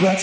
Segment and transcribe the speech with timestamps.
[0.00, 0.22] back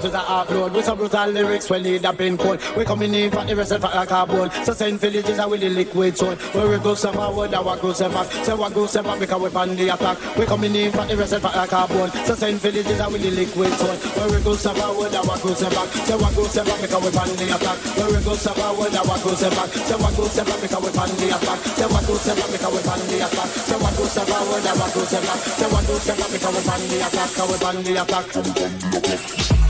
[0.00, 2.60] to the upload with some brutal lyrics we lead up in cold.
[2.76, 4.50] We coming in for the rest of our carbon.
[4.64, 6.36] So send villages are with the liquid soul.
[6.56, 8.32] Where we go some forward, our go some back.
[8.44, 10.16] So what go some back because we on the attack.
[10.36, 12.10] We coming in for the rest of our carbon.
[12.24, 13.96] So send villages are with the liquid soul.
[13.96, 15.88] Where we go some forward, our go some back.
[16.08, 17.78] So what go some back because we on the attack.
[17.96, 19.68] Where we go some forward, our go some back.
[19.68, 21.58] So what go some back because we on the attack.
[21.76, 23.48] So what go some back because we on the attack.
[23.68, 25.40] So what go some forward, our go some back.
[25.60, 27.28] So what go back because we on the attack.
[27.30, 29.69] Because we on the attack.